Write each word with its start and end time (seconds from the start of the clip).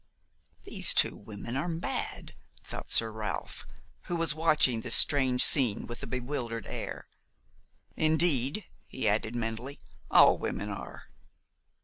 "These 0.63 0.95
two 0.95 1.15
women 1.15 1.55
are 1.55 1.67
mad," 1.67 2.33
thought 2.63 2.89
Sir 2.89 3.11
Ralph, 3.11 3.67
who 4.07 4.15
was 4.15 4.33
watching 4.33 4.81
this 4.81 4.95
strange 4.95 5.43
scene 5.43 5.85
with 5.85 6.01
a 6.01 6.07
bewildered 6.07 6.65
air. 6.65 7.07
"Indeed," 7.95 8.65
he 8.87 9.07
added 9.07 9.35
mentally, 9.35 9.77
"all 10.09 10.39
women 10.39 10.69
are." 10.69 11.11